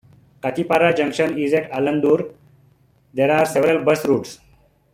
Kathipara 0.41 0.95
Junction 0.97 1.37
is 1.37 1.53
at 1.53 1.69
Alandur; 1.69 2.33
there 3.13 3.29
are 3.31 3.45
several 3.45 3.83
bus 3.85 4.03
routes. 4.07 4.39